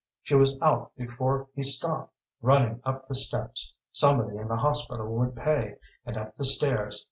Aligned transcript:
She 0.23 0.33
was 0.33 0.59
out 0.63 0.91
before 0.97 1.47
he 1.53 1.61
stopped, 1.61 2.11
running 2.41 2.81
up 2.83 3.07
the 3.07 3.13
steps 3.13 3.71
somebody 3.91 4.35
in 4.37 4.47
the 4.47 4.55
hospital 4.57 5.05
would 5.17 5.35
pay 5.35 5.75
and 6.07 6.17
up 6.17 6.35
the 6.35 6.43
stairs. 6.43 6.99